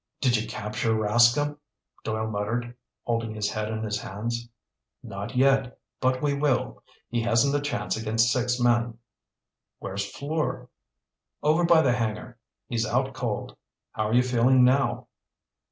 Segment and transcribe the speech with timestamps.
[0.19, 1.59] "Did you capture Rascomb?"
[2.03, 4.49] Doyle muttered, holding his head in his hands.
[5.03, 5.77] "Not yet.
[5.99, 6.81] But we will.
[7.09, 8.97] He hasn't a chance against six men."
[9.77, 10.69] "Where's Fleur?"
[11.43, 12.39] "Over by the hangar.
[12.67, 13.55] He's out cold.
[13.91, 15.05] How are you feeling now?"